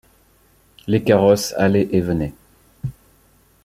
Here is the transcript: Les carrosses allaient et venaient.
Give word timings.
Les 0.87 1.03
carrosses 1.03 1.53
allaient 1.57 1.89
et 1.91 2.01
venaient. 2.01 2.33